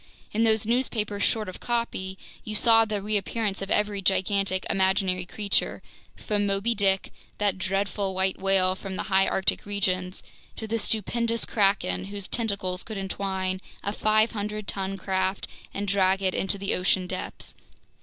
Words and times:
In 0.31 0.43
those 0.45 0.65
newspapers 0.65 1.21
short 1.21 1.47
of 1.47 1.59
copy, 1.59 2.17
you 2.43 2.55
saw 2.55 2.85
the 2.85 3.03
reappearance 3.03 3.61
of 3.61 3.69
every 3.69 4.01
gigantic 4.01 4.65
imaginary 4.67 5.27
creature, 5.27 5.83
from 6.15 6.47
"Moby 6.47 6.73
Dick," 6.73 7.13
that 7.37 7.59
dreadful 7.59 8.15
white 8.15 8.39
whale 8.39 8.73
from 8.73 8.95
the 8.95 9.03
High 9.13 9.27
Arctic 9.27 9.63
regions, 9.63 10.23
to 10.55 10.65
the 10.65 10.79
stupendous 10.79 11.45
kraken 11.45 12.05
whose 12.05 12.27
tentacles 12.27 12.81
could 12.81 12.97
entwine 12.97 13.61
a 13.83 13.93
500 13.93 14.67
ton 14.67 14.97
craft 14.97 15.47
and 15.71 15.87
drag 15.87 16.23
it 16.23 16.33
into 16.33 16.57
the 16.57 16.73
ocean 16.73 17.05
depths. 17.05 17.53